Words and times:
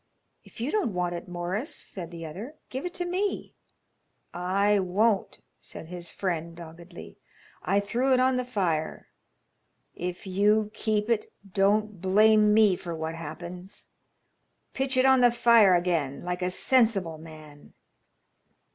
"If 0.43 0.59
you 0.59 0.71
don't 0.71 0.95
want 0.95 1.13
it, 1.13 1.27
Morris," 1.27 1.75
said 1.75 2.09
the 2.09 2.25
other, 2.25 2.55
"give 2.71 2.87
it 2.87 2.93
to 2.95 3.05
me." 3.05 3.53
"I 4.33 4.79
won't," 4.79 5.41
said 5.59 5.89
his 5.89 6.09
friend, 6.09 6.55
doggedly. 6.57 7.19
"I 7.61 7.79
threw 7.81 8.11
it 8.11 8.19
on 8.19 8.35
the 8.35 8.43
fire. 8.43 9.09
If 9.93 10.25
you 10.25 10.71
keep 10.73 11.07
it, 11.07 11.27
don't 11.53 12.01
blame 12.01 12.51
me 12.51 12.75
for 12.75 12.95
what 12.95 13.13
happens. 13.13 13.89
Pitch 14.73 14.97
it 14.97 15.05
on 15.05 15.21
the 15.21 15.29
fire 15.31 15.75
again 15.75 16.23
like 16.23 16.41
a 16.41 16.49
sensible 16.49 17.19
man." 17.19 17.73